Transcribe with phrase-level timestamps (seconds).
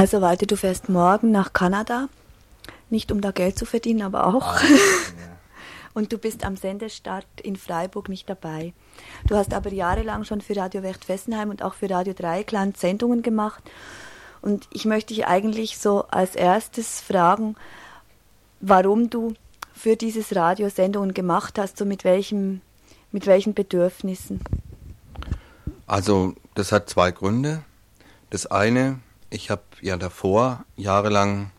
[0.00, 2.08] Also Walter, du fährst morgen nach Kanada,
[2.88, 4.54] nicht um da Geld zu verdienen, aber auch.
[4.54, 4.78] Ah, ja.
[5.92, 8.72] Und du bist am Sendestart in Freiburg nicht dabei.
[9.28, 13.20] Du hast aber jahrelang schon für Radio Wert Fessenheim und auch für Radio Dreieckland Sendungen
[13.20, 13.62] gemacht.
[14.40, 17.56] Und ich möchte dich eigentlich so als erstes fragen,
[18.62, 19.34] warum du
[19.74, 22.62] für dieses Radio Sendungen gemacht hast, so mit welchem,
[23.12, 24.40] mit welchen Bedürfnissen?
[25.86, 27.64] Also, das hat zwei Gründe.
[28.30, 28.98] Das eine,
[29.30, 31.52] ich habe ja davor jahrelang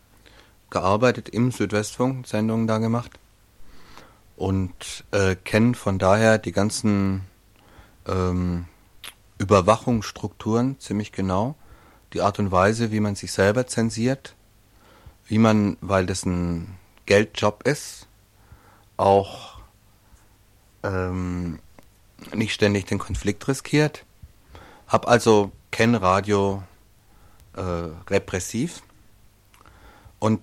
[0.70, 3.18] gearbeitet im Südwestfunk, Sendungen da gemacht.
[4.36, 7.22] Und äh, kenne von daher die ganzen
[8.06, 8.66] ähm,
[9.38, 11.54] Überwachungsstrukturen ziemlich genau,
[12.12, 14.34] die Art und Weise, wie man sich selber zensiert,
[15.26, 16.76] wie man, weil das ein
[17.06, 18.06] Geldjob ist,
[18.96, 19.60] auch
[20.82, 21.58] ähm,
[22.34, 24.04] nicht ständig den Konflikt riskiert.
[24.88, 26.62] Hab also Kennradio
[27.54, 27.60] äh,
[28.08, 28.82] repressiv
[30.18, 30.40] und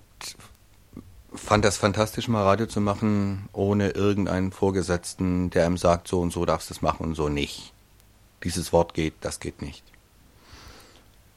[1.32, 6.32] fand das fantastisch, mal Radio zu machen, ohne irgendeinen Vorgesetzten, der ihm sagt, so und
[6.32, 7.72] so darfst du es machen und so nicht.
[8.44, 9.84] Dieses Wort geht, das geht nicht.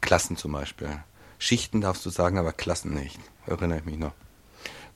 [0.02, 1.04] Klassen zum Beispiel.
[1.38, 3.20] Schichten darfst du sagen, aber Klassen nicht.
[3.46, 4.14] Erinnere ich mich noch.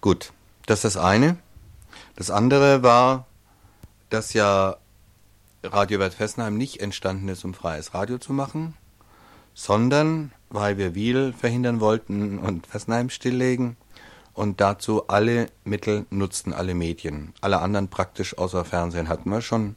[0.02, 0.32] Gut,
[0.66, 1.38] das ist das eine.
[2.16, 3.26] Das andere war,
[4.10, 4.78] dass ja
[5.64, 8.76] Radio Bad Fessenheim nicht entstanden ist, um freies Radio zu machen,
[9.54, 13.78] sondern weil wir Wiel verhindern wollten und Fessenheim stilllegen
[14.34, 17.34] und dazu alle Mittel nutzten, alle Medien.
[17.42, 19.76] Alle anderen praktisch außer Fernsehen hatten wir schon.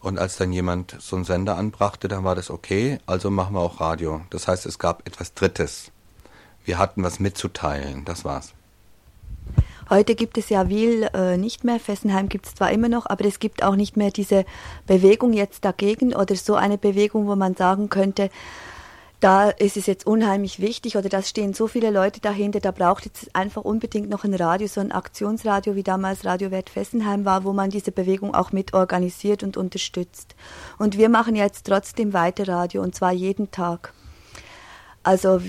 [0.00, 3.60] Und als dann jemand so einen Sender anbrachte, dann war das okay, also machen wir
[3.60, 4.22] auch Radio.
[4.30, 5.90] Das heißt, es gab etwas Drittes.
[6.64, 8.54] Wir hatten was mitzuteilen, das war's.
[9.90, 13.24] Heute gibt es ja Wiel äh, nicht mehr, Fessenheim gibt es zwar immer noch, aber
[13.24, 14.44] es gibt auch nicht mehr diese
[14.86, 18.30] Bewegung jetzt dagegen oder so eine Bewegung, wo man sagen könnte,
[19.20, 23.04] da ist es jetzt unheimlich wichtig oder da stehen so viele Leute dahinter, da braucht
[23.04, 27.44] jetzt einfach unbedingt noch ein Radio, so ein Aktionsradio, wie damals Radio Wert Fessenheim war,
[27.44, 30.34] wo man diese Bewegung auch mit organisiert und unterstützt.
[30.78, 33.92] Und wir machen jetzt trotzdem weiter Radio und zwar jeden Tag.
[35.02, 35.42] Also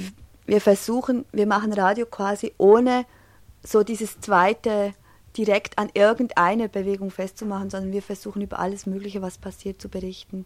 [0.46, 3.06] wir versuchen, wir machen Radio quasi ohne
[3.64, 4.94] so dieses zweite
[5.38, 10.46] direkt an irgendeiner Bewegung festzumachen, sondern wir versuchen über alles Mögliche, was passiert, zu berichten.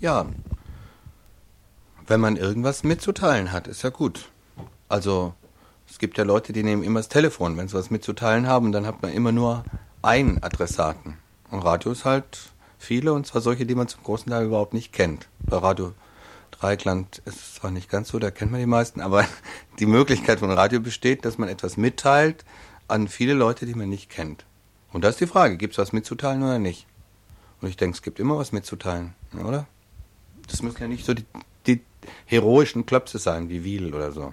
[0.00, 0.26] Ja,
[2.08, 4.30] wenn man irgendwas mitzuteilen hat, ist ja gut.
[4.88, 5.34] Also
[5.88, 8.86] es gibt ja Leute, die nehmen immer das Telefon, wenn sie was mitzuteilen haben, dann
[8.86, 9.64] hat man immer nur
[10.02, 11.18] einen Adressaten.
[11.50, 14.92] Und Radio ist halt viele, und zwar solche, die man zum großen Teil überhaupt nicht
[14.92, 15.28] kennt.
[15.40, 15.92] Bei Radio
[16.50, 19.26] Dreikland ist es zwar nicht ganz so, da kennt man die meisten, aber
[19.78, 22.44] die Möglichkeit von Radio besteht, dass man etwas mitteilt
[22.86, 24.46] an viele Leute, die man nicht kennt.
[24.92, 26.86] Und da ist die Frage, gibt es was mitzuteilen oder nicht?
[27.60, 29.14] Und ich denke, es gibt immer was mitzuteilen,
[29.44, 29.66] oder?
[30.46, 31.47] Das müssen ja nicht so die die
[32.26, 34.32] heroischen Klöpse sein, wie Wiel oder so.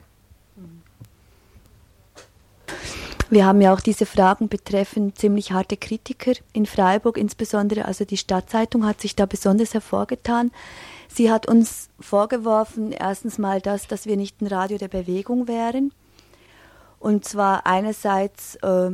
[3.29, 7.85] Wir haben ja auch diese Fragen betreffend ziemlich harte Kritiker in Freiburg insbesondere.
[7.85, 10.51] Also die Stadtzeitung hat sich da besonders hervorgetan.
[11.07, 15.91] Sie hat uns vorgeworfen, erstens mal das, dass wir nicht ein Radio der Bewegung wären.
[16.99, 18.91] Und zwar einerseits, äh,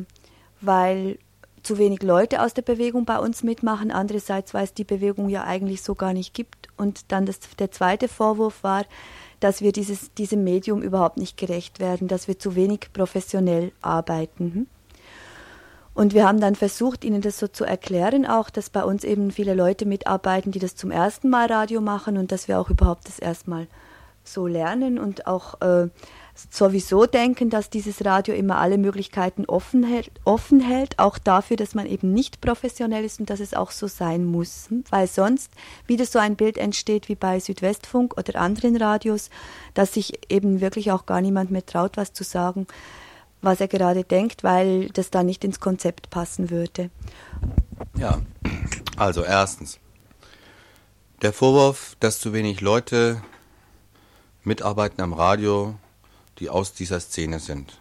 [0.62, 1.18] weil
[1.64, 5.44] zu wenig Leute aus der Bewegung bei uns mitmachen, andererseits, weil es die Bewegung ja
[5.44, 6.61] eigentlich so gar nicht gibt.
[6.82, 8.86] Und dann das, der zweite Vorwurf war,
[9.40, 14.54] dass wir dieses, diesem Medium überhaupt nicht gerecht werden, dass wir zu wenig professionell arbeiten.
[14.54, 14.68] Hm?
[15.94, 19.30] Und wir haben dann versucht, ihnen das so zu erklären, auch, dass bei uns eben
[19.30, 23.08] viele Leute mitarbeiten, die das zum ersten Mal Radio machen und dass wir auch überhaupt
[23.08, 23.68] das erstmal
[24.24, 25.90] so lernen und auch äh,
[26.50, 31.76] sowieso denken, dass dieses Radio immer alle Möglichkeiten offen hält, offen hält, auch dafür, dass
[31.76, 35.52] man eben nicht professionell ist und dass es auch so sein muss, weil sonst
[35.88, 39.30] wieder so ein Bild entsteht wie bei Südwestfunk oder anderen Radios,
[39.74, 42.68] dass sich eben wirklich auch gar niemand mehr traut, was zu sagen,
[43.42, 46.90] was er gerade denkt, weil das da nicht ins Konzept passen würde.
[47.98, 48.22] Ja,
[48.98, 49.80] also erstens,
[51.22, 53.22] der Vorwurf, dass zu wenig Leute
[54.44, 55.76] mitarbeiten am Radio,
[56.42, 57.80] die aus dieser Szene sind.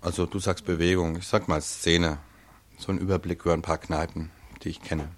[0.00, 2.18] Also du sagst Bewegung, ich sag mal Szene.
[2.78, 4.30] So ein Überblick über ein paar Kneipen,
[4.62, 5.08] die ich kenne.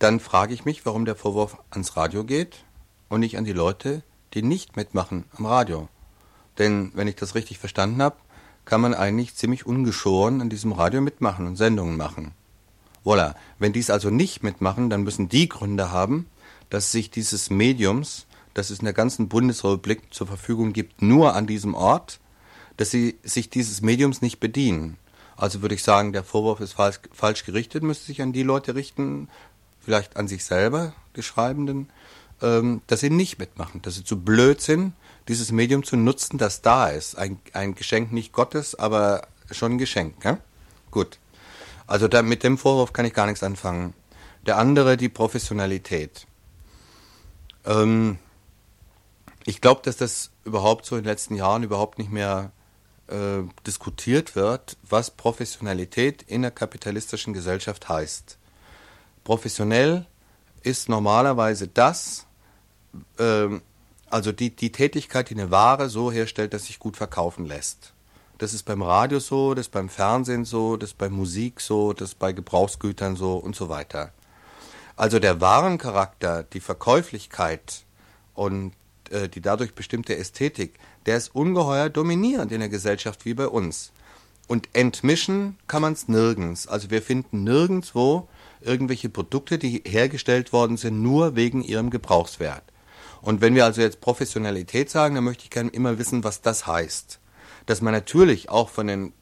[0.00, 2.64] Dann frage ich mich, warum der Vorwurf ans Radio geht
[3.08, 4.02] und nicht an die Leute,
[4.34, 5.88] die nicht mitmachen am Radio.
[6.58, 8.16] Denn wenn ich das richtig verstanden habe,
[8.64, 12.32] kann man eigentlich ziemlich ungeschoren an diesem Radio mitmachen und Sendungen machen.
[13.04, 13.34] Voilà.
[13.58, 16.26] Wenn die es also nicht mitmachen, dann müssen die Gründe haben,
[16.68, 18.26] dass sich dieses Mediums
[18.58, 22.18] das es in der ganzen Bundesrepublik zur Verfügung gibt, nur an diesem Ort,
[22.76, 24.98] dass sie sich dieses Mediums nicht bedienen.
[25.36, 28.74] Also würde ich sagen, der Vorwurf ist falsch, falsch gerichtet, müsste sich an die Leute
[28.74, 29.28] richten,
[29.80, 31.88] vielleicht an sich selber, die Schreibenden,
[32.42, 34.92] ähm, dass sie nicht mitmachen, dass sie zu blöd sind,
[35.28, 37.16] dieses Medium zu nutzen, das da ist.
[37.16, 40.24] Ein, ein Geschenk nicht Gottes, aber schon ein Geschenk.
[40.24, 40.38] Ja?
[40.90, 41.20] Gut.
[41.86, 43.94] Also da, mit dem Vorwurf kann ich gar nichts anfangen.
[44.46, 46.26] Der andere, die Professionalität.
[47.64, 48.18] Ähm,
[49.48, 52.52] ich glaube, dass das überhaupt so in den letzten Jahren überhaupt nicht mehr
[53.06, 58.36] äh, diskutiert wird, was Professionalität in der kapitalistischen Gesellschaft heißt.
[59.24, 60.04] Professionell
[60.64, 62.26] ist normalerweise das,
[63.18, 63.48] äh,
[64.10, 67.94] also die, die Tätigkeit, die eine Ware so herstellt, dass sich gut verkaufen lässt.
[68.36, 71.94] Das ist beim Radio so, das ist beim Fernsehen so, das ist bei Musik so,
[71.94, 74.12] das ist bei Gebrauchsgütern so und so weiter.
[74.94, 77.86] Also der Warencharakter, die Verkäuflichkeit
[78.34, 78.74] und
[79.34, 80.74] die dadurch bestimmte Ästhetik,
[81.06, 83.92] der ist ungeheuer dominierend in der Gesellschaft wie bei uns.
[84.46, 86.66] Und entmischen kann man es nirgends.
[86.66, 88.28] Also wir finden nirgendwo
[88.60, 92.64] irgendwelche Produkte, die hergestellt worden sind, nur wegen ihrem Gebrauchswert.
[93.20, 96.66] Und wenn wir also jetzt Professionalität sagen, dann möchte ich gerne immer wissen, was das
[96.66, 97.20] heißt.
[97.66, 99.12] Dass man natürlich auch von den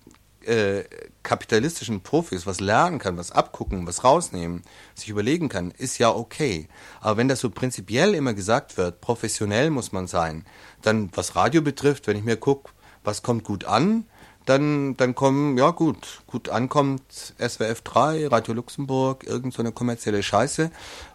[0.46, 0.84] äh,
[1.22, 4.62] kapitalistischen Profis was lernen kann, was abgucken, was rausnehmen,
[4.94, 6.68] sich überlegen kann, ist ja okay.
[7.00, 10.44] Aber wenn das so prinzipiell immer gesagt wird, professionell muss man sein,
[10.82, 12.70] dann was Radio betrifft, wenn ich mir gucke,
[13.04, 14.04] was kommt gut an,
[14.46, 20.22] dann, dann kommen, ja gut, gut ankommt SWF 3, Radio Luxemburg, irgend so eine kommerzielle
[20.22, 20.70] Scheiße,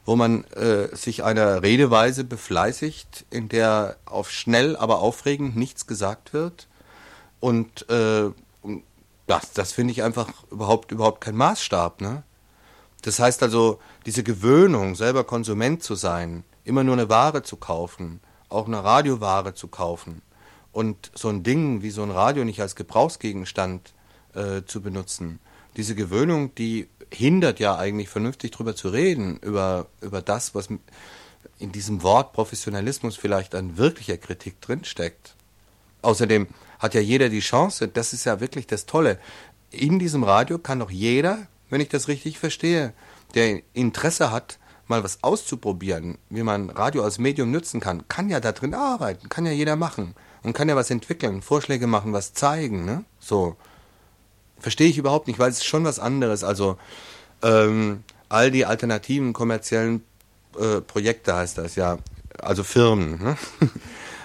[0.05, 6.33] wo man äh, sich einer Redeweise befleißigt, in der auf schnell, aber aufregend nichts gesagt
[6.33, 6.67] wird.
[7.39, 8.31] Und äh,
[9.31, 12.23] das, das finde ich einfach überhaupt, überhaupt kein Maßstab, ne?
[13.01, 18.19] Das heißt also, diese Gewöhnung, selber Konsument zu sein, immer nur eine Ware zu kaufen,
[18.49, 20.21] auch eine Radioware zu kaufen,
[20.73, 23.93] und so ein Ding wie so ein Radio nicht als Gebrauchsgegenstand
[24.33, 25.39] äh, zu benutzen.
[25.77, 30.69] Diese Gewöhnung, die hindert ja eigentlich vernünftig drüber zu reden, über, über das, was
[31.59, 35.35] in diesem Wort Professionalismus vielleicht an wirklicher Kritik drinsteckt.
[36.01, 36.47] Außerdem
[36.81, 39.19] hat ja jeder die Chance, das ist ja wirklich das Tolle.
[39.69, 42.93] In diesem Radio kann doch jeder, wenn ich das richtig verstehe,
[43.35, 44.57] der Interesse hat,
[44.87, 49.29] mal was auszuprobieren, wie man Radio als Medium nutzen kann, kann ja da drin arbeiten,
[49.29, 53.05] kann ja jeder machen und kann ja was entwickeln, Vorschläge machen, was zeigen, ne?
[53.19, 53.55] So.
[54.59, 56.43] Verstehe ich überhaupt nicht, weil es ist schon was anderes.
[56.43, 56.77] Also
[57.41, 60.03] ähm, all die alternativen kommerziellen
[60.59, 61.99] äh, Projekte heißt das ja,
[62.39, 63.23] also Firmen.
[63.23, 63.37] Ne?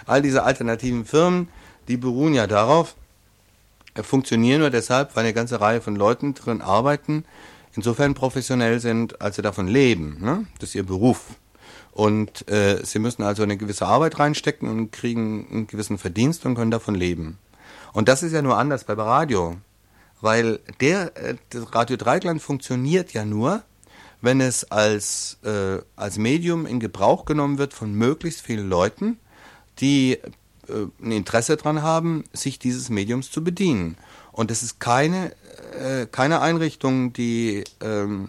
[0.07, 1.49] all diese alternativen Firmen,
[1.89, 2.95] die beruhen ja darauf,
[4.03, 7.25] funktionieren nur deshalb, weil eine ganze Reihe von Leuten drin arbeiten,
[7.75, 10.19] insofern professionell sind, als sie davon leben.
[10.21, 10.47] Ne?
[10.59, 11.37] Das ist ihr Beruf.
[11.93, 16.55] Und äh, sie müssen also eine gewisse Arbeit reinstecken und kriegen einen gewissen Verdienst und
[16.55, 17.39] können davon leben.
[17.95, 19.57] Und das ist ja nur anders bei Radio.
[20.21, 23.63] Weil der, äh, das Radio Dreigland funktioniert ja nur,
[24.21, 29.19] wenn es als, äh, als Medium in Gebrauch genommen wird von möglichst vielen Leuten,
[29.81, 30.19] die
[30.69, 33.97] ein Interesse daran haben, sich dieses Mediums zu bedienen.
[34.33, 35.33] Und es ist keine,
[35.81, 38.29] äh, keine Einrichtung, die ähm,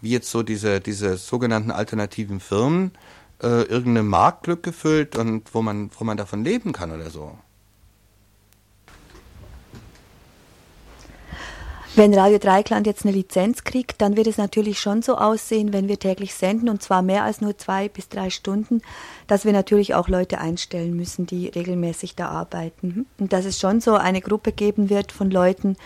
[0.00, 2.92] wie jetzt so diese, diese sogenannten alternativen Firmen
[3.42, 7.38] äh, irgendeine Marktlücke füllt und wo man, wo man davon leben kann oder so.
[11.96, 15.86] Wenn Radio Dreikland jetzt eine Lizenz kriegt, dann wird es natürlich schon so aussehen, wenn
[15.86, 18.82] wir täglich senden, und zwar mehr als nur zwei bis drei Stunden,
[19.28, 23.06] dass wir natürlich auch Leute einstellen müssen, die regelmäßig da arbeiten.
[23.20, 25.76] Und dass es schon so eine Gruppe geben wird von Leuten,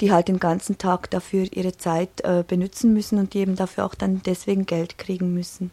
[0.00, 3.86] die halt den ganzen Tag dafür ihre Zeit äh, benutzen müssen und die eben dafür
[3.86, 5.72] auch dann deswegen Geld kriegen müssen.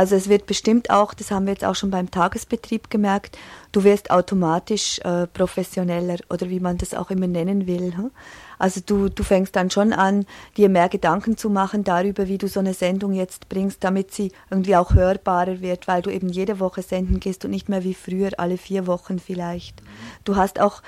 [0.00, 3.36] Also es wird bestimmt auch, das haben wir jetzt auch schon beim Tagesbetrieb gemerkt,
[3.70, 7.94] du wirst automatisch äh, professioneller oder wie man das auch immer nennen will.
[7.94, 8.10] Hm?
[8.58, 10.24] Also du, du fängst dann schon an,
[10.56, 14.32] dir mehr Gedanken zu machen darüber, wie du so eine Sendung jetzt bringst, damit sie
[14.50, 17.92] irgendwie auch hörbarer wird, weil du eben jede Woche senden gehst und nicht mehr wie
[17.92, 19.82] früher alle vier Wochen vielleicht.
[20.24, 20.80] Du hast auch,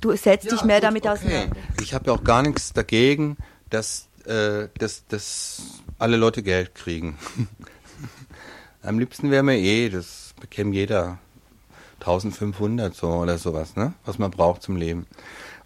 [0.00, 1.12] du setzt ja, dich mehr gut, damit okay.
[1.12, 1.56] auseinander.
[1.82, 3.36] Ich habe ja auch gar nichts dagegen,
[3.68, 7.18] dass, äh, dass, dass alle Leute Geld kriegen.
[8.84, 11.18] Am liebsten wäre mir eh, das bekäme jeder
[12.00, 13.94] 1500 so oder sowas, ne?
[14.04, 15.06] Was man braucht zum Leben.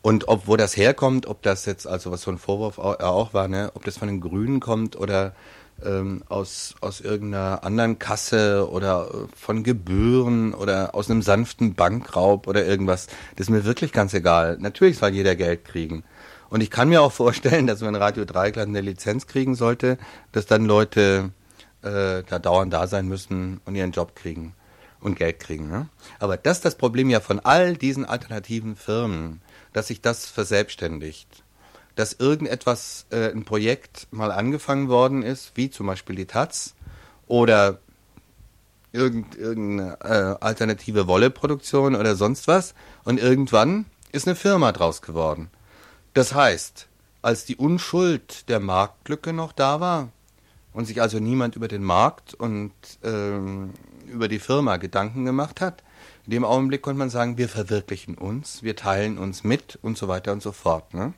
[0.03, 3.49] Und ob wo das herkommt, ob das jetzt, also was so ein Vorwurf auch, war,
[3.49, 5.35] ne, ob das von den Grünen kommt oder
[5.85, 12.47] ähm, aus, aus irgendeiner anderen Kasse oder äh, von Gebühren oder aus einem sanften Bankraub
[12.47, 14.59] oder irgendwas, das ist mir wirklich ganz egal.
[14.61, 16.05] Natürlich soll jeder Geld kriegen.
[16.51, 19.99] Und ich kann mir auch vorstellen, dass wenn Radio Dreikland eine Lizenz kriegen sollte,
[20.31, 21.33] dass dann Leute
[21.83, 24.55] äh, da dauernd da sein müssen und ihren Job kriegen
[25.01, 25.69] und Geld kriegen.
[25.69, 25.89] Ne?
[26.19, 29.41] Aber das ist das Problem ja von all diesen alternativen Firmen
[29.73, 31.45] dass sich das verselbstständigt.
[31.95, 36.75] Dass irgendetwas, äh, ein Projekt mal angefangen worden ist, wie zum Beispiel die Taz
[37.27, 37.79] oder
[38.93, 42.75] irgend, irgendeine äh, alternative Wolleproduktion oder sonst was.
[43.05, 45.51] Und irgendwann ist eine Firma draus geworden.
[46.15, 46.89] Das heißt,
[47.21, 50.09] als die Unschuld der Marktlücke noch da war
[50.79, 52.71] und sich also niemand über den Markt und
[53.03, 53.71] ähm,
[54.07, 55.83] über die Firma Gedanken gemacht hat,
[56.25, 60.07] in dem Augenblick konnte man sagen, wir verwirklichen uns, wir teilen uns mit und so
[60.07, 60.95] weiter und so fort.
[60.95, 61.15] Ne?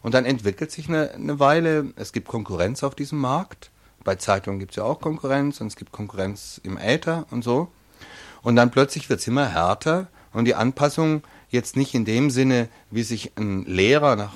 [0.00, 3.70] Und dann entwickelt sich eine, eine Weile, es gibt Konkurrenz auf diesem Markt.
[4.04, 7.68] Bei Zeitungen gibt es ja auch Konkurrenz und es gibt Konkurrenz im Äther und so.
[8.40, 12.70] Und dann plötzlich wird es immer härter und die Anpassung jetzt nicht in dem Sinne,
[12.90, 14.32] wie sich ein Lehrer nach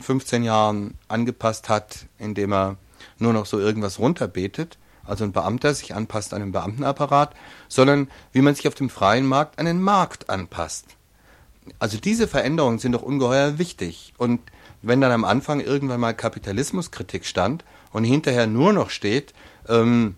[0.00, 2.76] 15 Jahren angepasst hat, indem er
[3.18, 7.34] nur noch so irgendwas runterbetet, also ein Beamter sich anpasst an den Beamtenapparat,
[7.68, 10.86] sondern wie man sich auf dem freien Markt an den Markt anpasst.
[11.78, 14.14] Also diese Veränderungen sind doch ungeheuer wichtig.
[14.18, 14.40] Und
[14.82, 19.34] wenn dann am Anfang irgendwann mal Kapitalismuskritik stand und hinterher nur noch steht,
[19.68, 20.16] ähm,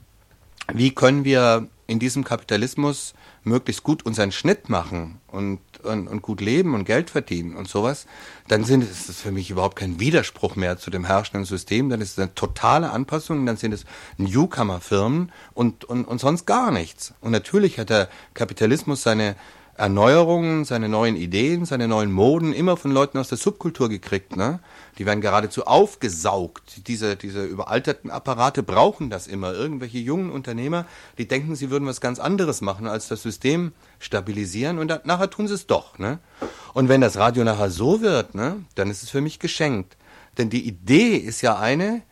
[0.73, 6.41] wie können wir in diesem Kapitalismus möglichst gut unseren Schnitt machen und, und, und gut
[6.41, 8.07] leben und Geld verdienen und sowas,
[8.49, 12.01] dann sind es ist für mich überhaupt kein Widerspruch mehr zu dem herrschenden System, dann
[12.01, 13.85] ist es eine totale Anpassung, dann sind es
[14.19, 17.15] Newcomer-Firmen und, und, und sonst gar nichts.
[17.21, 19.37] Und natürlich hat der Kapitalismus seine
[19.75, 24.37] Erneuerungen, seine neuen Ideen, seine neuen Moden immer von Leuten aus der Subkultur gekriegt.
[24.37, 24.61] Ne?
[24.99, 26.87] Die werden geradezu aufgesaugt.
[26.89, 29.55] Diese, diese überalterten Apparate brauchen das immer.
[29.55, 30.85] Irgendwelche jungen Unternehmer,
[31.17, 35.31] die denken, sie würden was ganz anderes machen, als das System stabilisieren und dann, nachher
[35.31, 35.99] tun sie es doch.
[35.99, 36.19] Ne?
[36.75, 39.97] Und wenn das Radio nachher so wird, ne, dann ist es für mich geschenkt.
[40.39, 42.03] Denn die Idee ist ja eine,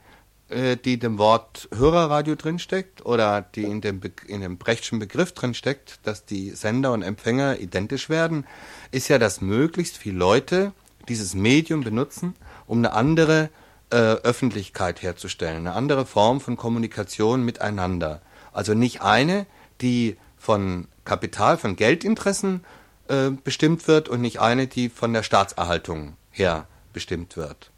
[0.50, 6.24] die dem Wort Hörerradio drinsteckt oder die in dem, in dem Brechtschen Begriff drinsteckt, dass
[6.24, 8.46] die Sender und Empfänger identisch werden,
[8.90, 10.72] ist ja, dass möglichst viele Leute
[11.08, 12.34] dieses Medium benutzen,
[12.66, 13.50] um eine andere
[13.90, 18.20] äh, Öffentlichkeit herzustellen, eine andere Form von Kommunikation miteinander.
[18.52, 19.46] Also nicht eine,
[19.80, 22.64] die von Kapital, von Geldinteressen
[23.08, 27.70] äh, bestimmt wird und nicht eine, die von der Staatserhaltung her bestimmt wird.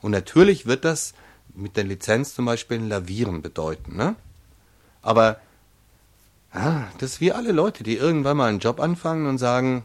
[0.00, 1.14] Und natürlich wird das
[1.56, 3.96] mit der Lizenz zum Beispiel ein Lavieren bedeuten.
[3.96, 4.14] Ne?
[5.02, 5.40] Aber
[6.54, 9.84] ja, das ist wie alle Leute, die irgendwann mal einen Job anfangen und sagen,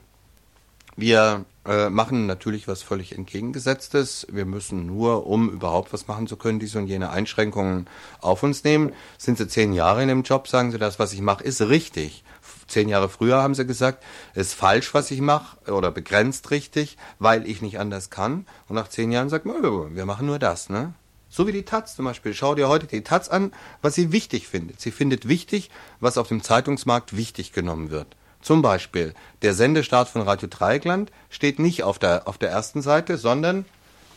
[0.95, 4.27] wir äh, machen natürlich was völlig entgegengesetztes.
[4.31, 7.87] Wir müssen nur, um überhaupt was machen zu können, diese und jene Einschränkungen
[8.19, 8.93] auf uns nehmen.
[9.17, 12.23] Sind sie zehn Jahre in dem Job, sagen sie, das, was ich mache, ist richtig.
[12.67, 16.97] Zehn Jahre früher haben sie gesagt, es ist falsch, was ich mache, oder begrenzt richtig,
[17.19, 18.45] weil ich nicht anders kann.
[18.67, 19.61] Und nach zehn Jahren sagt man,
[19.95, 20.93] wir machen nur das, ne?
[21.31, 22.33] So wie die Taz zum Beispiel.
[22.33, 24.81] Schau dir heute die Taz an, was sie wichtig findet.
[24.81, 25.71] Sie findet wichtig,
[26.01, 28.17] was auf dem Zeitungsmarkt wichtig genommen wird.
[28.41, 33.17] Zum Beispiel, der Sendestart von Radio Dreieckland steht nicht auf der, auf der ersten Seite,
[33.17, 33.63] sondern,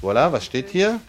[0.02, 1.00] voilà, was steht hier?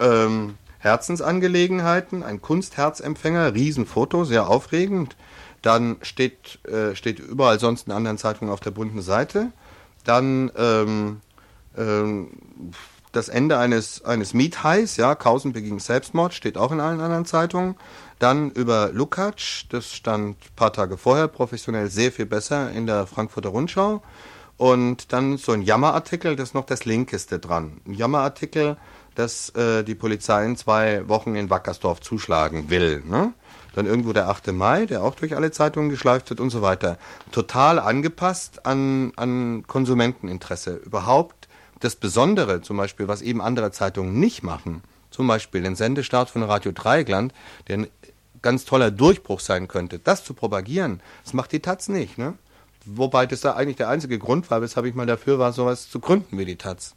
[0.00, 5.16] Ähm, Herzensangelegenheiten, ein Kunstherzempfänger, Riesenfoto, sehr aufregend.
[5.62, 9.52] Dann steht, äh, steht überall sonst in anderen Zeitungen auf der bunten Seite.
[10.04, 11.20] Dann ähm,
[11.76, 12.30] ähm,
[13.12, 17.76] das Ende eines, eines Miethais, ja, Kausen beging Selbstmord, steht auch in allen anderen Zeitungen.
[18.18, 23.06] Dann über Lukacs, das stand ein paar Tage vorher, professionell sehr viel besser in der
[23.06, 24.02] Frankfurter Rundschau.
[24.56, 27.80] Und dann so ein Jammerartikel, das ist noch das Linkeste dran.
[27.86, 28.76] Ein Jammerartikel,
[29.14, 33.02] dass äh, die Polizei in zwei Wochen in Wackersdorf zuschlagen will.
[33.06, 33.32] Ne?
[33.74, 34.48] Dann irgendwo der 8.
[34.48, 36.98] Mai, der auch durch alle Zeitungen geschleift wird und so weiter.
[37.30, 40.74] Total angepasst an, an Konsumenteninteresse.
[40.74, 41.37] Überhaupt
[41.80, 46.42] das Besondere, zum Beispiel, was eben andere Zeitungen nicht machen, zum Beispiel den Sendestart von
[46.42, 47.32] Radio Dreieckland,
[47.68, 47.86] der ein
[48.42, 52.18] ganz toller Durchbruch sein könnte, das zu propagieren, das macht die Taz nicht.
[52.18, 52.34] Ne?
[52.84, 56.00] Wobei das da eigentlich der einzige Grund war, weshalb ich mal dafür war, sowas zu
[56.00, 56.94] gründen wie die Taz.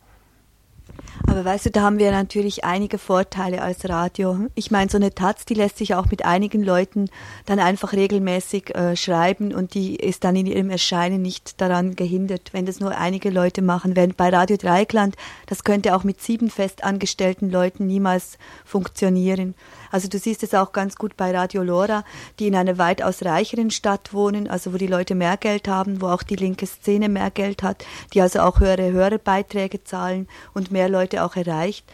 [1.28, 4.50] Aber weißt du, da haben wir natürlich einige Vorteile als Radio.
[4.56, 7.10] Ich meine, so eine Taz, die lässt sich auch mit einigen Leuten
[7.46, 12.50] dann einfach regelmäßig äh, schreiben und die ist dann in ihrem Erscheinen nicht daran gehindert,
[12.54, 13.96] wenn das nur einige Leute machen.
[13.96, 15.16] Während bei Radio Dreikland,
[15.48, 19.56] das könnte auch mit sieben festangestellten Leuten niemals funktionieren.
[19.92, 22.04] Also du siehst es auch ganz gut bei Radio Lora,
[22.40, 26.08] die in einer weitaus reicheren Stadt wohnen, also wo die Leute mehr Geld haben, wo
[26.08, 30.90] auch die linke Szene mehr Geld hat, die also auch höhere Hörerbeiträge zahlen und mehr
[30.90, 31.86] Leute auch erreicht.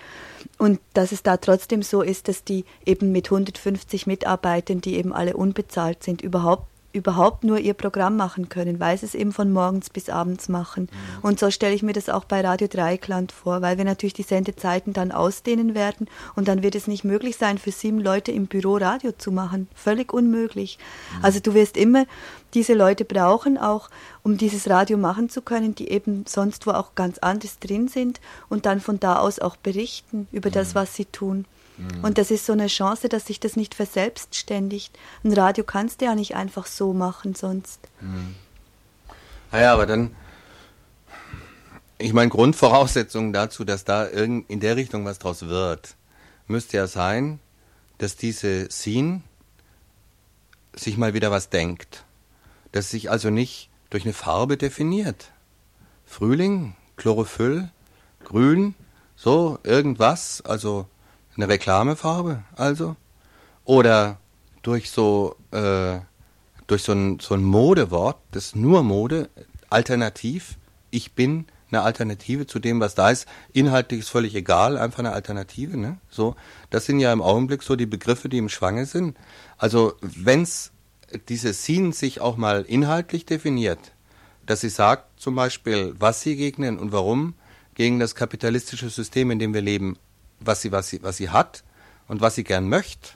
[0.57, 5.13] Und dass es da trotzdem so ist, dass die eben mit 150 Mitarbeitern, die eben
[5.13, 9.51] alle unbezahlt sind, überhaupt überhaupt nur ihr Programm machen können, weil sie es eben von
[9.51, 10.89] morgens bis abends machen.
[10.91, 11.19] Mhm.
[11.21, 14.23] Und so stelle ich mir das auch bei Radio Dreikland vor, weil wir natürlich die
[14.23, 18.47] Sendezeiten dann ausdehnen werden und dann wird es nicht möglich sein, für sieben Leute im
[18.47, 19.67] Büro Radio zu machen.
[19.75, 20.77] Völlig unmöglich.
[21.17, 21.25] Mhm.
[21.25, 22.05] Also du wirst immer
[22.53, 23.89] diese Leute brauchen, auch
[24.23, 28.19] um dieses Radio machen zu können, die eben sonst wo auch ganz anders drin sind
[28.49, 30.53] und dann von da aus auch berichten über mhm.
[30.53, 31.45] das, was sie tun.
[31.77, 32.03] Mhm.
[32.03, 34.97] Und das ist so eine Chance, dass sich das nicht verselbstständigt.
[35.23, 37.79] Ein Radio kannst du ja nicht einfach so machen sonst.
[38.01, 38.35] Mhm.
[39.51, 40.15] Naja, aber dann,
[41.97, 45.95] ich meine, Grundvoraussetzungen dazu, dass da in der Richtung was draus wird,
[46.47, 47.39] müsste ja sein,
[47.97, 49.21] dass diese Scene
[50.73, 52.03] sich mal wieder was denkt.
[52.71, 55.31] Dass sich also nicht durch eine Farbe definiert.
[56.05, 57.69] Frühling, Chlorophyll,
[58.23, 58.75] Grün,
[59.15, 60.87] so irgendwas, also
[61.37, 62.95] eine Reklamefarbe, also.
[63.63, 64.19] Oder
[64.61, 65.99] durch so, äh,
[66.67, 69.29] durch so ein, so ein Modewort, das nur Mode,
[69.69, 70.57] alternativ,
[70.91, 73.27] ich bin eine Alternative zu dem, was da ist.
[73.53, 75.97] Inhaltlich ist völlig egal, einfach eine Alternative, ne?
[76.09, 76.35] So,
[76.69, 79.17] das sind ja im Augenblick so die Begriffe, die im Schwange sind.
[79.57, 80.71] Also, wenn's
[81.29, 83.79] diese Scene sich auch mal inhaltlich definiert,
[84.45, 87.33] dass sie sagt zum Beispiel, was sie gegnen und warum
[87.75, 89.97] gegen das kapitalistische System, in dem wir leben,
[90.39, 91.63] was sie, was sie, was sie hat
[92.07, 93.11] und was sie gern möchte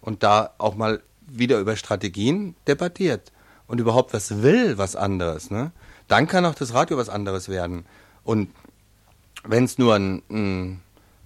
[0.00, 3.32] und da auch mal wieder über Strategien debattiert
[3.66, 5.72] und überhaupt was will, was anderes, ne?
[6.08, 7.84] Dann kann auch das Radio was anderes werden.
[8.24, 8.48] Und
[9.44, 10.80] wenn es nur ein, ein,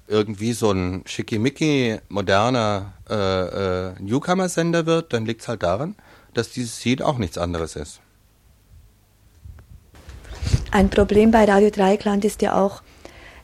[0.09, 5.95] irgendwie so ein schickimicki moderner äh, äh, Newcomer-Sender wird, dann liegt es halt daran,
[6.35, 8.01] dass dieses Seed auch nichts anderes ist.
[10.73, 12.83] Ein Problem bei Radio Dreikland ist ja auch,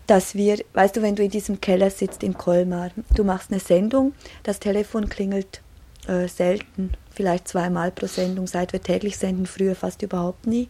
[0.09, 3.61] dass wir, weißt du, wenn du in diesem Keller sitzt in Colmar, du machst eine
[3.61, 5.61] Sendung, das Telefon klingelt
[6.09, 10.69] äh, selten, vielleicht zweimal pro Sendung, seit wir täglich senden, früher fast überhaupt nie.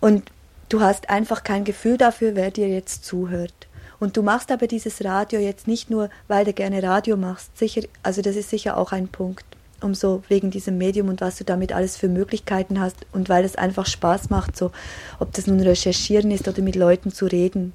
[0.00, 0.32] Und
[0.70, 3.68] du hast einfach kein Gefühl dafür, wer dir jetzt zuhört.
[4.00, 7.58] Und du machst aber dieses Radio jetzt nicht nur, weil du gerne Radio machst.
[7.58, 9.44] Sicher, also das ist sicher auch ein Punkt
[9.80, 13.44] um so wegen diesem Medium und was du damit alles für Möglichkeiten hast und weil
[13.44, 14.72] es einfach Spaß macht, so
[15.20, 17.72] ob das nun recherchieren ist oder mit Leuten zu reden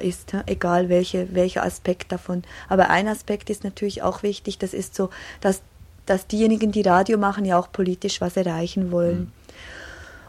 [0.00, 2.42] ist, egal welche, welcher Aspekt davon.
[2.68, 5.62] Aber ein Aspekt ist natürlich auch wichtig, das ist so, dass,
[6.06, 9.18] dass diejenigen, die Radio machen, ja auch politisch was erreichen wollen.
[9.18, 9.32] Mhm.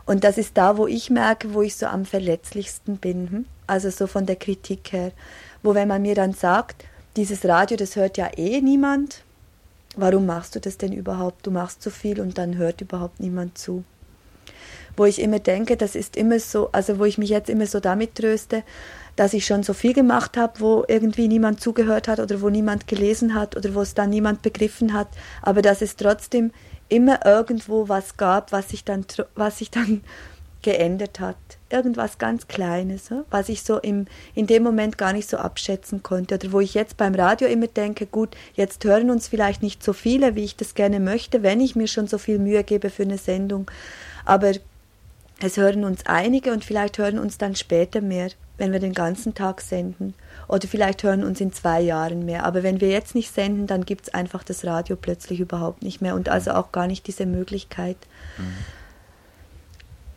[0.10, 3.46] Und das ist da, wo ich merke, wo ich so am verletzlichsten bin, hm?
[3.68, 5.12] also so von der Kritik her,
[5.62, 6.84] wo wenn man mir dann sagt,
[7.16, 9.24] dieses Radio, das hört ja eh niemand,
[9.96, 11.46] warum machst du das denn überhaupt?
[11.46, 13.84] Du machst zu viel und dann hört überhaupt niemand zu.
[14.98, 17.80] Wo ich immer denke, das ist immer so, also wo ich mich jetzt immer so
[17.80, 18.64] damit tröste,
[19.20, 22.88] dass ich schon so viel gemacht habe, wo irgendwie niemand zugehört hat oder wo niemand
[22.88, 25.10] gelesen hat oder wo es dann niemand begriffen hat,
[25.42, 26.52] aber dass es trotzdem
[26.88, 29.06] immer irgendwo was gab, was sich dann,
[29.36, 30.04] was sich dann
[30.62, 31.36] geändert hat.
[31.70, 34.06] Irgendwas ganz Kleines, was ich so im,
[34.36, 36.36] in dem Moment gar nicht so abschätzen konnte.
[36.36, 39.92] Oder wo ich jetzt beim Radio immer denke, gut, jetzt hören uns vielleicht nicht so
[39.92, 43.04] viele, wie ich das gerne möchte, wenn ich mir schon so viel Mühe gebe für
[43.04, 43.70] eine Sendung.
[44.24, 44.54] Aber
[45.42, 49.34] es hören uns einige und vielleicht hören uns dann später mehr, wenn wir den ganzen
[49.34, 50.14] Tag senden.
[50.48, 52.46] Oder vielleicht hören uns in zwei Jahren mehr.
[52.46, 56.02] Aber wenn wir jetzt nicht senden, dann gibt es einfach das Radio plötzlich überhaupt nicht
[56.02, 57.98] mehr und also auch gar nicht diese Möglichkeit.
[58.38, 58.54] Mhm.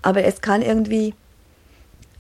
[0.03, 1.15] Aber es kann irgendwie,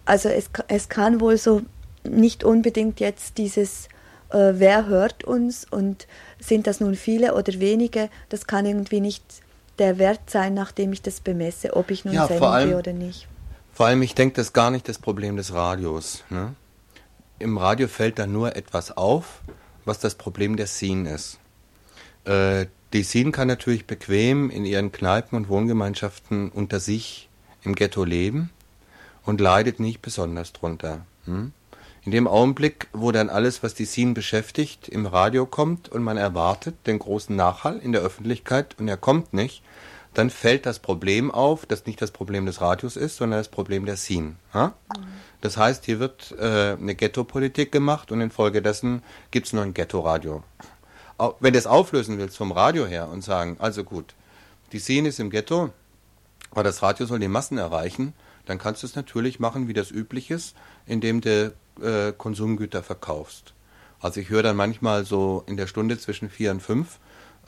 [0.04, 1.62] also es, es kann wohl so
[2.04, 3.88] nicht unbedingt jetzt dieses,
[4.30, 6.06] äh, wer hört uns und
[6.40, 9.24] sind das nun viele oder wenige, das kann irgendwie nicht
[9.78, 13.26] der Wert sein, nachdem ich das bemesse, ob ich nun ja, sende oder nicht.
[13.72, 16.24] Vor allem, ich denke, das ist gar nicht das Problem des Radios.
[16.30, 16.54] Ne?
[17.38, 19.40] Im Radio fällt da nur etwas auf,
[19.84, 21.38] was das Problem der Scene ist.
[22.24, 27.30] Äh, die Scene kann natürlich bequem in ihren Kneipen und Wohngemeinschaften unter sich
[27.64, 28.50] im Ghetto leben
[29.24, 31.06] und leidet nicht besonders drunter.
[31.24, 31.52] Hm?
[32.04, 36.16] In dem Augenblick, wo dann alles, was die Scene beschäftigt, im Radio kommt und man
[36.16, 39.62] erwartet den großen Nachhall in der Öffentlichkeit und er kommt nicht,
[40.14, 43.86] dann fällt das Problem auf, das nicht das Problem des Radios ist, sondern das Problem
[43.86, 44.36] der Scene.
[44.52, 44.74] Ja?
[44.96, 45.02] Mhm.
[45.40, 50.42] Das heißt, hier wird äh, eine Ghetto-Politik gemacht und infolgedessen gibt es nur ein Ghetto-Radio.
[51.40, 54.14] Wenn du es auflösen willst vom Radio her und sagen, also gut,
[54.72, 55.70] die Scene ist im Ghetto,
[56.50, 58.12] aber das Radio soll die Massen erreichen,
[58.46, 63.54] dann kannst du es natürlich machen, wie das üblich ist, indem du äh, Konsumgüter verkaufst.
[64.00, 66.98] Also ich höre dann manchmal so in der Stunde zwischen 4 und 5,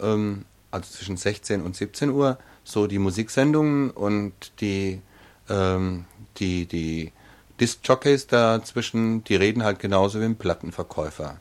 [0.00, 5.00] ähm, also zwischen 16 und 17 Uhr, so die Musiksendungen und die,
[5.48, 6.06] ähm,
[6.38, 7.12] die, die
[7.60, 11.38] Disc-Jockeys dazwischen, die reden halt genauso wie ein Plattenverkäufer.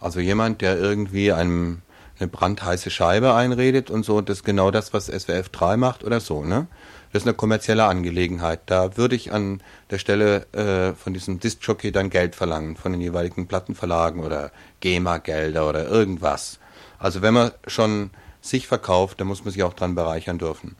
[0.00, 1.80] Also jemand, der irgendwie einem
[2.18, 6.20] eine brandheiße Scheibe einredet und so, das ist genau das, was SWF 3 macht oder
[6.20, 6.68] so, ne?
[7.12, 8.62] Das ist eine kommerzielle Angelegenheit.
[8.66, 13.00] Da würde ich an der Stelle äh, von diesem Disc-Jockey dann Geld verlangen, von den
[13.00, 16.58] jeweiligen Plattenverlagen oder GEMA-Gelder oder irgendwas.
[16.98, 18.10] Also wenn man schon
[18.44, 20.76] sich verkauft, dann muss man sich auch dran bereichern dürfen.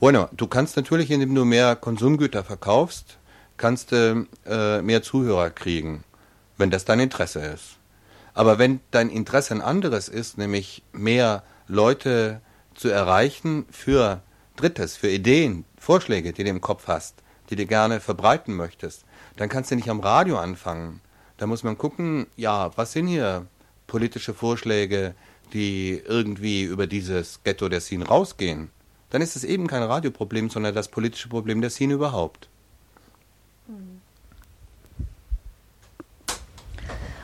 [0.00, 3.18] Bueno, du kannst natürlich, indem du mehr Konsumgüter verkaufst,
[3.56, 6.02] kannst du äh, mehr Zuhörer kriegen,
[6.56, 7.76] wenn das dein Interesse ist.
[8.32, 12.40] Aber wenn dein Interesse ein anderes ist, nämlich mehr Leute
[12.74, 14.22] zu erreichen für
[14.56, 19.04] Drittes, für Ideen, Vorschläge, die du im Kopf hast, die du gerne verbreiten möchtest,
[19.36, 21.00] dann kannst du nicht am Radio anfangen.
[21.36, 23.46] Da muss man gucken, ja, was sind hier
[23.86, 25.14] politische Vorschläge,
[25.54, 28.70] die irgendwie über dieses Ghetto der Scene rausgehen?
[29.10, 32.48] Dann ist es eben kein Radioproblem, sondern das politische Problem der Scene überhaupt.
[33.68, 34.00] Mhm.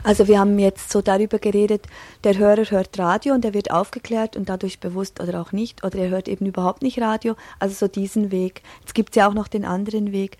[0.02, 1.86] Also wir haben jetzt so darüber geredet,
[2.24, 5.98] der Hörer hört Radio und er wird aufgeklärt und dadurch bewusst oder auch nicht, oder
[5.98, 8.62] er hört eben überhaupt nicht Radio, also so diesen Weg.
[8.80, 10.38] Jetzt gibt es ja auch noch den anderen Weg,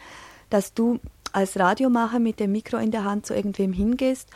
[0.49, 0.99] dass du
[1.33, 4.29] als Radiomacher mit dem Mikro in der Hand zu irgendwem hingehst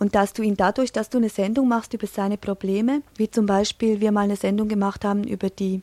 [0.00, 3.46] und dass du ihn dadurch, dass du eine Sendung machst über seine Probleme, wie zum
[3.46, 5.82] Beispiel wir mal eine Sendung gemacht haben über die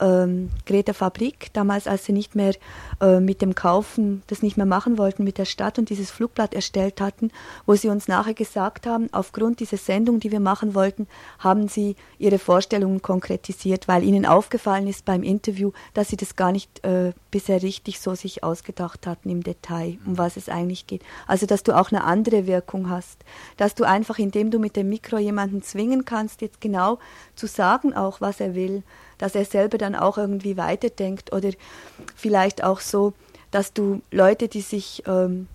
[0.00, 2.54] ähm, Greta Fabrik, damals als sie nicht mehr
[3.00, 6.54] äh, mit dem Kaufen das nicht mehr machen wollten mit der Stadt und dieses Flugblatt
[6.54, 7.30] erstellt hatten,
[7.66, 11.06] wo sie uns nachher gesagt haben, aufgrund dieser Sendung, die wir machen wollten,
[11.38, 16.52] haben sie ihre Vorstellungen konkretisiert, weil ihnen aufgefallen ist beim Interview, dass sie das gar
[16.52, 21.02] nicht äh, bisher richtig so sich ausgedacht hatten im Detail, um was es eigentlich geht.
[21.26, 23.24] Also, dass du auch eine andere Wirkung hast,
[23.56, 26.98] dass du einfach, indem du mit dem Mikro jemanden zwingen kannst, jetzt genau
[27.34, 28.82] zu sagen auch, was er will,
[29.18, 31.50] dass er selber dann auch irgendwie weiterdenkt oder
[32.16, 33.12] vielleicht auch so,
[33.50, 35.48] dass du Leute, die sich ähm,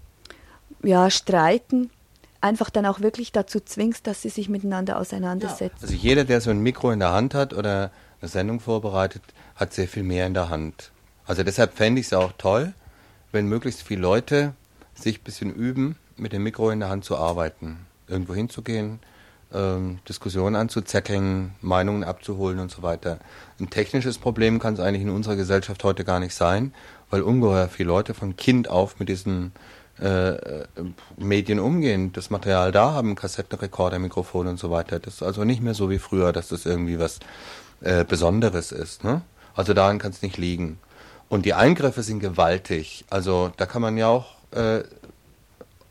[0.84, 1.90] ja, streiten,
[2.42, 5.78] einfach dann auch wirklich dazu zwingst, dass sie sich miteinander auseinandersetzen.
[5.78, 5.82] Ja.
[5.82, 7.92] Also jeder, der so ein Mikro in der Hand hat oder
[8.22, 9.22] eine Sendung vorbereitet,
[9.56, 10.92] hat sehr viel mehr in der Hand.
[11.26, 12.74] Also deshalb fände ich es auch toll,
[13.32, 14.54] wenn möglichst viele Leute
[14.96, 17.86] sich ein bisschen üben, mit dem Mikro in der Hand zu arbeiten.
[18.08, 19.00] Irgendwo hinzugehen,
[19.54, 23.20] ähm, Diskussionen anzuzetteln, Meinungen abzuholen und so weiter.
[23.60, 26.74] Ein technisches Problem kann es eigentlich in unserer Gesellschaft heute gar nicht sein,
[27.10, 29.52] weil ungeheuer viele Leute von Kind auf mit diesen
[30.00, 30.66] äh,
[31.18, 35.00] Medien umgehen, das Material da haben, Kassettenrekorder, Mikrofone und so weiter.
[35.00, 37.20] Das ist also nicht mehr so wie früher, dass das irgendwie was
[37.82, 39.04] äh, Besonderes ist.
[39.04, 39.22] Ne?
[39.56, 40.80] Also daran kann es nicht liegen.
[41.28, 43.06] Und die Eingriffe sind gewaltig.
[43.10, 44.84] Also da kann man ja auch, äh,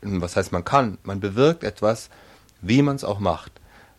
[0.01, 2.09] was heißt man kann, man bewirkt etwas,
[2.61, 3.51] wie man es auch macht.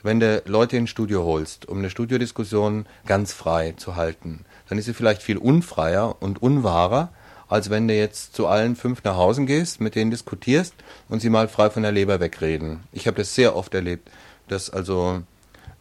[0.03, 4.87] Wenn du Leute ins Studio holst, um eine Studiodiskussion ganz frei zu halten, dann ist
[4.87, 7.13] sie vielleicht viel unfreier und unwahrer,
[7.49, 10.75] als wenn du jetzt zu allen fünf nach Hause gehst, mit denen diskutierst
[11.09, 12.81] und sie mal frei von der Leber wegreden.
[12.93, 14.11] Ich habe das sehr oft erlebt,
[14.49, 15.23] dass also,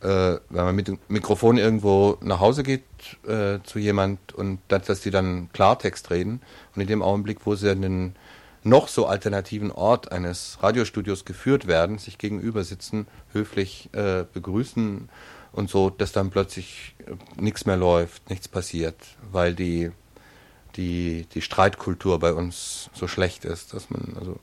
[0.02, 0.08] äh,
[0.50, 2.84] wenn man mit dem Mikrofon irgendwo nach Hause geht
[3.26, 6.42] äh, zu jemand und dass, dass die dann Klartext reden
[6.76, 8.16] und in dem Augenblick, wo sie dann
[8.64, 15.10] noch so alternativen Ort eines Radiostudios geführt werden, sich gegenüber sitzen, höflich äh, begrüßen
[15.52, 18.96] und so, dass dann plötzlich äh, nichts mehr läuft, nichts passiert,
[19.32, 19.92] weil die,
[20.76, 24.40] die, die Streitkultur bei uns so schlecht ist, dass man also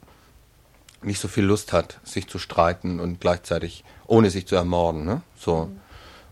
[1.02, 5.04] nicht so viel Lust hat, sich zu streiten und gleichzeitig ohne sich zu ermorden.
[5.04, 5.22] Ne?
[5.38, 5.66] So.
[5.66, 5.80] Mhm.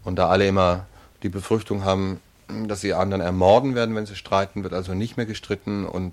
[0.04, 0.86] Und da alle immer
[1.22, 2.20] die Befürchtung haben,
[2.66, 6.12] dass sie anderen ermorden werden, wenn sie streiten, wird also nicht mehr gestritten und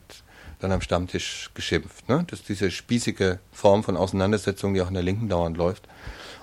[0.62, 2.08] dann am Stammtisch geschimpft.
[2.08, 2.24] Ne?
[2.30, 5.88] Das ist diese spießige Form von Auseinandersetzung, die auch in der Linken dauernd läuft.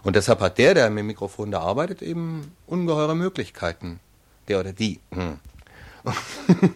[0.03, 4.01] Und deshalb hat der, der mit dem Mikrofon da arbeitet, eben ungeheure Möglichkeiten.
[4.49, 5.01] Der oder die.
[5.13, 5.39] Hm.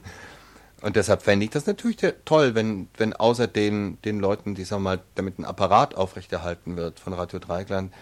[0.83, 4.83] Und deshalb fände ich das natürlich toll, wenn, wenn außer den, den Leuten, die sagen
[4.83, 7.93] wir mal, damit ein Apparat aufrechterhalten wird von Radio Dreigland,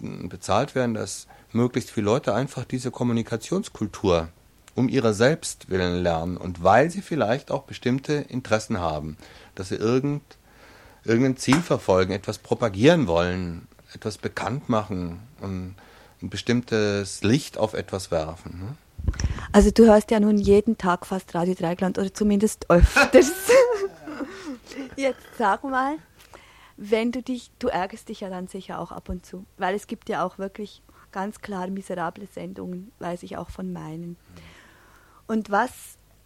[0.00, 4.28] bezahlt werden, dass möglichst viele Leute einfach diese Kommunikationskultur
[4.74, 9.16] um ihrer selbst willen lernen und weil sie vielleicht auch bestimmte Interessen haben,
[9.54, 10.22] dass sie irgend,
[11.04, 15.74] irgendein Ziel verfolgen, etwas propagieren wollen, etwas bekannt machen und
[16.22, 18.58] ein bestimmtes Licht auf etwas werfen.
[18.60, 19.12] Ne?
[19.50, 23.32] Also du hörst ja nun jeden Tag fast Radio Dreigland oder zumindest öfters.
[24.96, 25.96] Jetzt sag mal,
[26.76, 29.86] wenn du dich, du ärgerst dich ja dann sicher auch ab und zu, weil es
[29.86, 34.16] gibt ja auch wirklich ganz klar miserable Sendungen, weiß ich auch von meinen.
[35.32, 35.70] Und was,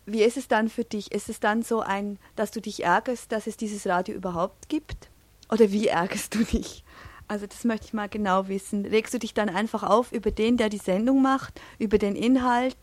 [0.04, 1.12] wie ist es dann für dich?
[1.12, 5.10] Ist es dann so ein, dass du dich ärgerst, dass es dieses Radio überhaupt gibt?
[5.48, 6.82] Oder wie ärgerst du dich?
[7.28, 8.84] Also das möchte ich mal genau wissen.
[8.84, 12.76] Regst du dich dann einfach auf über den, der die Sendung macht, über den Inhalt?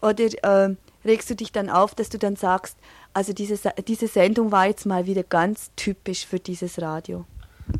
[0.00, 2.78] Oder äh, regst du dich dann auf, dass du dann sagst,
[3.12, 7.26] also diese, diese Sendung war jetzt mal wieder ganz typisch für dieses Radio?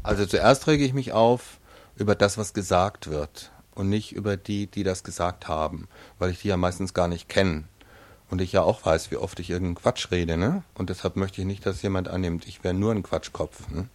[0.03, 1.59] Also zuerst rege ich mich auf
[1.97, 5.89] über das, was gesagt wird und nicht über die, die das gesagt haben,
[6.19, 7.65] weil ich die ja meistens gar nicht kenne.
[8.31, 10.63] Und ich ja auch weiß, wie oft ich irgendeinen Quatsch rede, ne?
[10.75, 13.69] Und deshalb möchte ich nicht, dass jemand annimmt, ich wäre nur ein Quatschkopf.
[13.71, 13.89] Ne?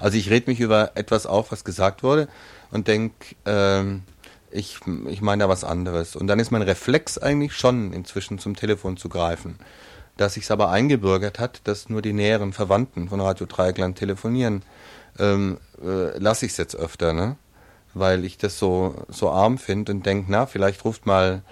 [0.00, 2.28] Also ich rede mich über etwas auf, was gesagt wurde
[2.72, 4.02] und denke, ähm,
[4.50, 6.16] ich, ich meine da was anderes.
[6.16, 9.58] Und dann ist mein Reflex eigentlich schon inzwischen zum Telefon zu greifen.
[10.16, 14.62] Dass sich aber eingebürgert hat, dass nur die näheren Verwandten von Radio Dreieckland telefonieren.
[15.18, 17.36] ähm, äh, lasse ich es jetzt öfter, ne?
[17.94, 21.42] Weil ich das so, so arm finde und denke, na, vielleicht ruft mal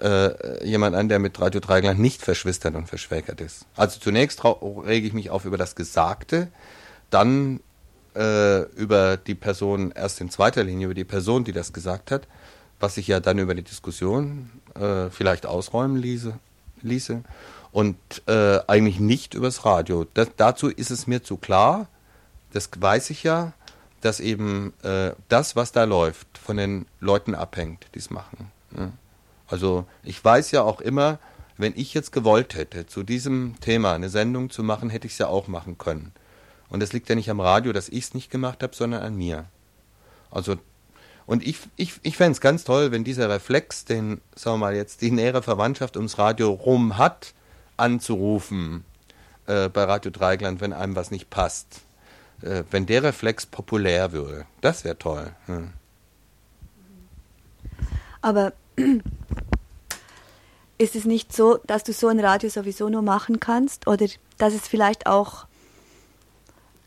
[0.00, 3.66] äh, jemand an, der mit Radio Dreigland nicht verschwistert und verschwägert ist.
[3.76, 6.48] Also zunächst rege ich mich auf über das Gesagte,
[7.10, 7.60] dann
[8.14, 12.26] äh, über die Person, erst in zweiter Linie über die Person, die das gesagt hat,
[12.80, 16.34] was ich ja dann über die Diskussion äh, vielleicht ausräumen ließe,
[16.82, 17.22] ließe
[17.72, 20.06] und äh, eigentlich nicht übers Radio.
[20.14, 21.88] Das, dazu ist es mir zu klar,
[22.52, 23.52] das weiß ich ja,
[24.00, 28.50] dass eben äh, das, was da läuft, von den Leuten abhängt, die es machen.
[28.76, 28.90] Ja.
[29.48, 31.18] Also ich weiß ja auch immer,
[31.56, 35.18] wenn ich jetzt gewollt hätte, zu diesem Thema eine Sendung zu machen, hätte ich es
[35.18, 36.12] ja auch machen können.
[36.68, 39.16] Und das liegt ja nicht am Radio, dass ich es nicht gemacht habe, sondern an
[39.16, 39.46] mir.
[40.30, 40.56] Also,
[41.26, 44.74] und ich, ich, ich fände es ganz toll, wenn dieser Reflex, den, sagen wir mal,
[44.74, 47.34] jetzt die nähere Verwandtschaft ums Radio rum hat,
[47.76, 48.84] anzurufen
[49.46, 51.80] äh, bei Radio Dreigland, wenn einem was nicht passt.
[52.42, 54.46] Äh, wenn der Reflex populär würde.
[54.60, 55.32] Das wäre toll.
[55.46, 55.72] Hm.
[58.20, 58.52] Aber
[60.78, 64.06] ist es nicht so, dass du so ein Radio sowieso nur machen kannst oder
[64.38, 65.46] dass es vielleicht auch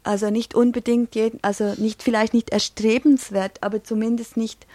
[0.03, 4.65] also nicht unbedingt jeden, also nicht vielleicht nicht erstrebenswert, aber zumindest nicht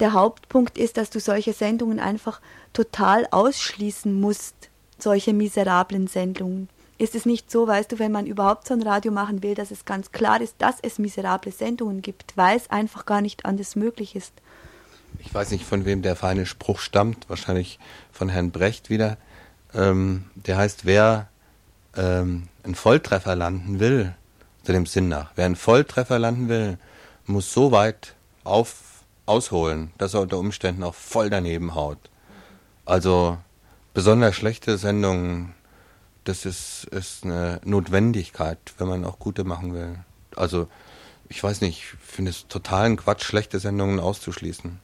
[0.00, 2.40] der Hauptpunkt ist, dass du solche Sendungen einfach
[2.72, 4.54] total ausschließen musst,
[4.98, 6.68] solche miserablen Sendungen.
[6.98, 9.70] Ist es nicht so, weißt du, wenn man überhaupt so ein Radio machen will, dass
[9.70, 13.76] es ganz klar ist, dass es miserable Sendungen gibt, weil es einfach gar nicht anders
[13.76, 14.32] möglich ist?
[15.18, 17.78] Ich weiß nicht, von wem der feine Spruch stammt, wahrscheinlich
[18.12, 19.16] von Herrn Brecht wieder.
[19.74, 21.28] Ähm, der heißt, wer
[21.96, 24.14] ähm, einen Volltreffer landen will,
[24.62, 26.78] zu dem Sinn nach, wer einen Volltreffer landen will,
[27.24, 31.98] muss so weit auf, ausholen, dass er unter Umständen auch voll daneben haut.
[32.84, 33.38] Also
[33.94, 35.54] besonders schlechte Sendungen,
[36.24, 39.98] das ist, ist eine Notwendigkeit, wenn man auch gute machen will.
[40.34, 40.68] Also
[41.28, 44.80] ich weiß nicht, ich finde es totalen Quatsch, schlechte Sendungen auszuschließen.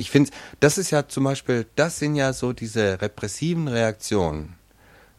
[0.00, 4.56] Ich finde, das ist ja zum Beispiel, das sind ja so diese repressiven Reaktionen,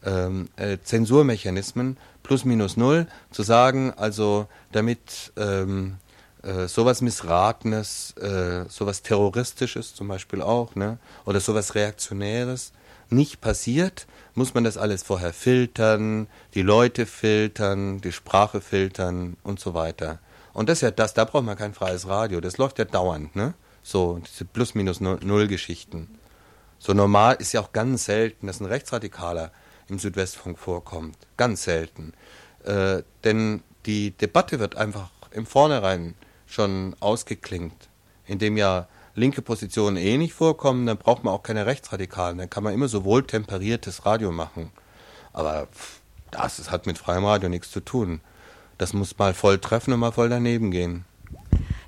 [0.04, 5.98] ähm, äh, Zensurmechanismen plus minus null, zu sagen, also damit ähm,
[6.42, 12.72] äh, sowas Missratenes, äh, sowas Terroristisches zum Beispiel auch, ne, oder sowas Reaktionäres
[13.12, 19.60] nicht passiert, muss man das alles vorher filtern, die Leute filtern, die Sprache filtern und
[19.60, 20.18] so weiter.
[20.54, 23.36] Und das ist ja das, da braucht man kein freies Radio, das läuft ja dauernd,
[23.36, 23.54] ne?
[23.84, 26.08] So, diese Plus-Minus-Null-Geschichten.
[26.80, 29.52] So normal ist ja auch ganz selten, dass ein Rechtsradikaler
[29.88, 31.18] im Südwestfunk vorkommt.
[31.38, 32.14] Ganz selten.
[32.64, 36.16] Äh, denn die Debatte wird einfach im Vornherein
[36.46, 37.90] schon ausgeklingt,
[38.26, 42.64] indem ja linke Positionen eh nicht vorkommen, dann braucht man auch keine Rechtsradikalen, dann kann
[42.64, 44.72] man immer so wohltemperiertes Radio machen.
[45.34, 45.68] Aber
[46.32, 48.22] das, das hat mit freiem Radio nichts zu tun.
[48.78, 51.06] Das muss mal voll treffen und mal voll daneben gehen.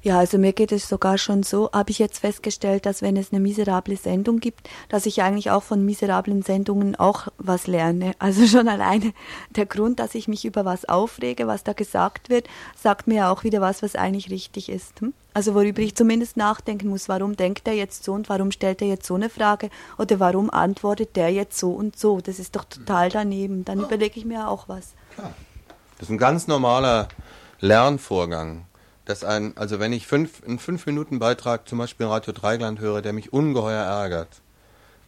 [0.04, 3.32] Ja, also mir geht es sogar schon so, habe ich jetzt festgestellt, dass wenn es
[3.32, 8.12] eine miserable Sendung gibt, dass ich eigentlich auch von miserablen Sendungen auch was lerne.
[8.20, 9.14] Also schon alleine
[9.52, 13.46] der Grund, dass ich mich über was aufrege, was da gesagt wird, sagt mir auch
[13.46, 15.00] wieder was, was eigentlich richtig ist.
[15.00, 15.14] Hm?
[15.34, 18.88] Also worüber ich zumindest nachdenken muss, warum denkt er jetzt so und warum stellt er
[18.90, 22.20] jetzt so eine Frage oder warum antwortet der jetzt so und so.
[22.20, 23.64] Das ist doch total daneben.
[23.64, 24.96] Dann überlege ich mir auch was.
[25.16, 27.08] Das ist ein ganz normaler
[27.60, 28.66] Lernvorgang
[29.06, 33.02] dass ein, also wenn ich fünf, einen fünf Minuten Beitrag zum Beispiel Radio Dreigland höre,
[33.02, 34.42] der mich ungeheuer ärgert,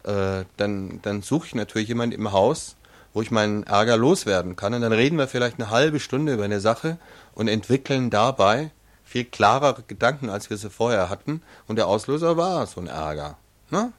[0.04, 2.76] äh, dann, dann suche ich natürlich jemand im Haus,
[3.14, 4.74] wo ich meinen Ärger loswerden kann.
[4.74, 6.98] Und dann reden wir vielleicht eine halbe Stunde über eine Sache
[7.34, 8.70] und entwickeln dabei
[9.04, 11.42] viel klarere Gedanken, als wir sie vorher hatten.
[11.66, 13.38] Und der Auslöser war so ein Ärger.
[13.70, 13.92] Na?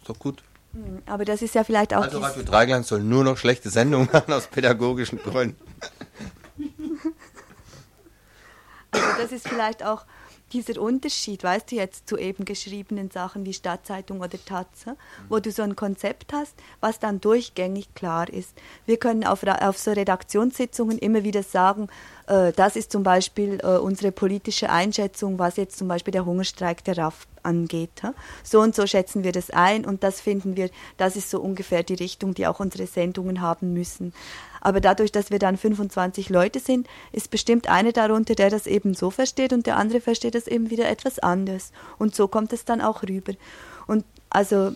[0.00, 0.42] Ist doch gut.
[0.72, 2.02] Hm, aber das ist ja vielleicht auch.
[2.02, 5.56] Also Radio Dreigland soll nur noch schlechte Sendungen machen aus pädagogischen Gründen.
[8.92, 10.04] Also das ist vielleicht auch
[10.52, 14.66] dieser Unterschied, weißt du, jetzt zu eben geschriebenen Sachen wie Stadtzeitung oder Taz,
[15.28, 18.56] wo du so ein Konzept hast, was dann durchgängig klar ist.
[18.86, 21.88] Wir können auf, auf so Redaktionssitzungen immer wieder sagen,
[22.26, 26.82] äh, das ist zum Beispiel äh, unsere politische Einschätzung, was jetzt zum Beispiel der Hungerstreik
[26.84, 28.02] der RAF angeht.
[28.42, 31.82] So und so schätzen wir das ein und das finden wir, das ist so ungefähr
[31.82, 34.12] die Richtung, die auch unsere Sendungen haben müssen.
[34.60, 38.94] Aber dadurch, dass wir dann 25 Leute sind, ist bestimmt einer darunter, der das eben
[38.94, 41.72] so versteht und der andere versteht das eben wieder etwas anders.
[41.98, 43.32] Und so kommt es dann auch rüber.
[43.86, 44.72] Und also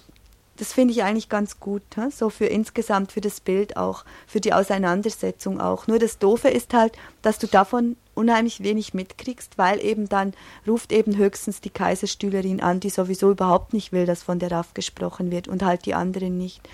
[0.56, 4.52] das finde ich eigentlich ganz gut, so für insgesamt, für das Bild auch, für die
[4.52, 5.86] Auseinandersetzung auch.
[5.86, 10.34] Nur das Doofe ist halt, dass du davon unheimlich wenig mitkriegst, weil eben dann
[10.66, 14.74] ruft eben höchstens die Kaiserstühlerin an, die sowieso überhaupt nicht will, dass von der RAF
[14.74, 16.68] gesprochen wird und halt die anderen nicht.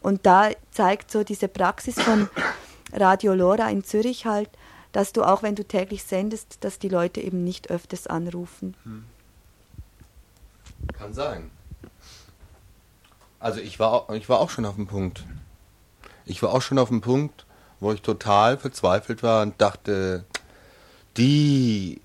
[0.00, 2.28] Und da zeigt so diese Praxis von
[2.92, 4.50] Radio Lora in Zürich halt,
[4.92, 8.74] dass du auch, wenn du täglich sendest, dass die Leute eben nicht öfters anrufen.
[8.84, 9.04] Hm.
[10.92, 11.50] Kann sein.
[13.40, 15.24] Also ich war, ich war auch schon auf dem Punkt.
[16.24, 17.46] Ich war auch schon auf dem Punkt,
[17.80, 20.24] wo ich total verzweifelt war und dachte,
[21.18, 22.00] die,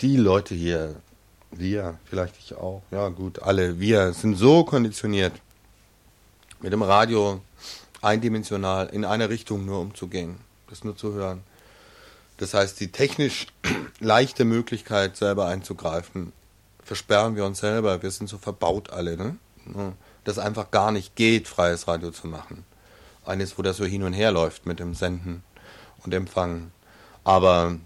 [0.00, 0.96] die Leute hier,
[1.50, 5.34] wir, vielleicht ich auch, ja gut, alle, wir sind so konditioniert,
[6.60, 7.42] mit dem Radio
[8.00, 10.36] eindimensional in eine Richtung nur umzugehen,
[10.68, 11.42] das nur zu hören.
[12.38, 13.48] Das heißt, die technisch
[14.00, 16.32] leichte Möglichkeit, selber einzugreifen,
[16.82, 18.02] versperren wir uns selber.
[18.02, 19.36] Wir sind so verbaut alle, ne?
[20.24, 22.64] Dass einfach gar nicht geht, freies Radio zu machen.
[23.24, 25.44] Eines, wo das so hin und her läuft mit dem Senden
[26.04, 26.72] und Empfangen.
[27.22, 27.78] Aber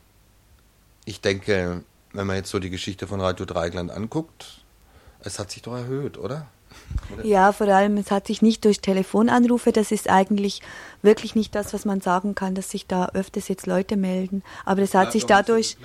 [1.07, 4.61] ich denke, wenn man jetzt so die Geschichte von Radio Dreigland anguckt,
[5.21, 6.49] es hat sich doch erhöht, oder?
[7.23, 10.61] Ja, vor allem, es hat sich nicht durch Telefonanrufe, das ist eigentlich
[11.01, 14.43] wirklich nicht das, was man sagen kann, dass sich da öfters jetzt Leute melden.
[14.65, 15.79] Aber es hat ja, sich dadurch.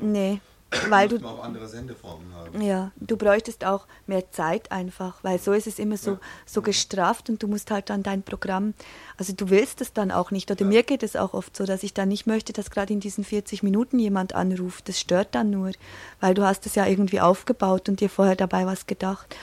[0.00, 0.40] Nee,
[0.88, 2.62] weil du auch andere Sendeformen haben.
[2.62, 6.20] Ja, du bräuchtest auch mehr Zeit einfach, weil so ist es immer so, ja.
[6.46, 8.74] so gestrafft und du musst halt dann dein Programm,
[9.16, 10.50] also du willst es dann auch nicht.
[10.50, 10.66] Oder ja.
[10.66, 13.24] mir geht es auch oft so, dass ich dann nicht möchte, dass gerade in diesen
[13.24, 14.88] 40 Minuten jemand anruft.
[14.88, 15.72] Das stört dann nur,
[16.20, 19.36] weil du hast es ja irgendwie aufgebaut und dir vorher dabei was gedacht.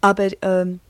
[0.00, 0.80] Aber ähm,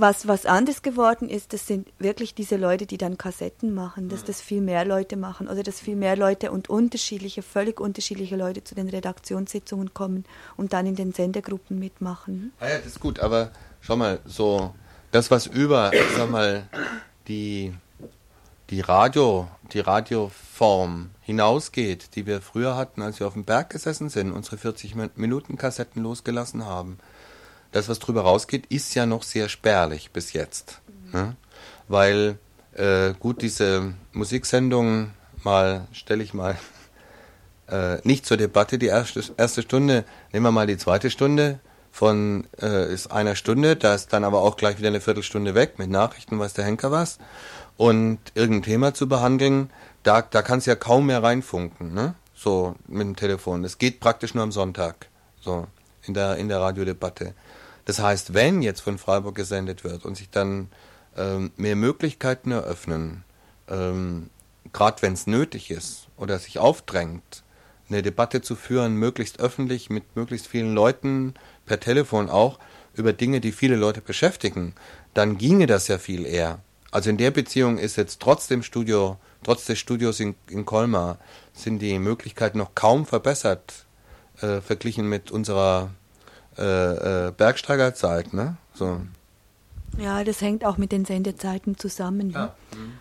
[0.00, 4.24] was, was anders geworden ist, das sind wirklich diese Leute, die dann Kassetten machen, dass
[4.24, 8.64] das viel mehr Leute machen oder dass viel mehr Leute und unterschiedliche, völlig unterschiedliche Leute
[8.64, 10.24] zu den Redaktionssitzungen kommen
[10.56, 12.52] und dann in den Sendegruppen mitmachen.
[12.60, 14.74] Ah ja, das ist gut, aber schau mal, so
[15.10, 16.68] das, was über, sag mal,
[17.28, 17.72] die,
[18.70, 24.08] die Radio, die Radioform hinausgeht, die wir früher hatten, als wir auf dem Berg gesessen
[24.08, 26.98] sind, unsere 40 Minuten Kassetten losgelassen haben,
[27.76, 30.80] das, was drüber rausgeht, ist ja noch sehr spärlich bis jetzt.
[31.12, 31.36] Ne?
[31.88, 32.38] Weil,
[32.72, 35.10] äh, gut, diese Musiksendung
[35.44, 36.56] mal, stelle ich mal
[37.68, 41.60] äh, nicht zur Debatte die erste, erste Stunde, nehmen wir mal die zweite Stunde
[41.92, 45.78] von äh, ist einer Stunde, da ist dann aber auch gleich wieder eine Viertelstunde weg
[45.78, 47.18] mit Nachrichten, weiß der Henker was.
[47.78, 49.70] Und irgendein Thema zu behandeln,
[50.02, 52.14] da, da kannst du ja kaum mehr reinfunken, ne?
[52.34, 53.64] So mit dem Telefon.
[53.64, 55.08] Es geht praktisch nur am Sonntag.
[55.40, 55.66] So,
[56.02, 57.34] in der, in der Radiodebatte.
[57.86, 60.68] Das heißt, wenn jetzt von Freiburg gesendet wird und sich dann
[61.16, 63.24] ähm, mehr Möglichkeiten eröffnen,
[63.68, 64.28] ähm,
[64.72, 67.44] gerade wenn es nötig ist oder sich aufdrängt,
[67.88, 72.58] eine Debatte zu führen, möglichst öffentlich mit möglichst vielen Leuten, per Telefon auch,
[72.94, 74.74] über Dinge, die viele Leute beschäftigen,
[75.14, 76.60] dann ginge das ja viel eher.
[76.90, 81.18] Also in der Beziehung ist jetzt trotz dem Studio, trotz des Studios in, in Colmar,
[81.52, 83.86] sind die Möglichkeiten noch kaum verbessert,
[84.40, 85.90] äh, verglichen mit unserer
[86.58, 88.56] äh, äh, Bergsteigerzeit, ne?
[88.74, 89.00] So.
[89.98, 92.30] Ja, das hängt auch mit den Sendezeiten zusammen.
[92.30, 92.54] Ja.
[92.74, 92.92] Mhm.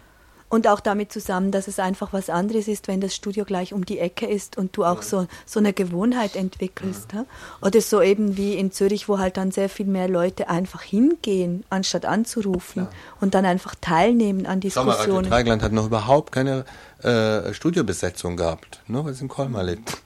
[0.47, 3.83] Und auch damit zusammen, dass es einfach was anderes ist, wenn das Studio gleich um
[3.83, 7.13] die Ecke ist und du auch so, so eine Gewohnheit entwickelst.
[7.13, 7.25] Ja.
[7.61, 11.65] Oder so eben wie in Zürich, wo halt dann sehr viel mehr Leute einfach hingehen,
[11.69, 12.89] anstatt anzurufen ja.
[13.19, 15.29] und dann einfach teilnehmen an Diskussionen.
[15.29, 16.63] Mal, hat noch überhaupt keine
[17.01, 19.97] äh, Studiobesetzung gehabt, nur weil es in Colmar liegt.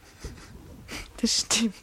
[1.22, 1.76] Das stimmt.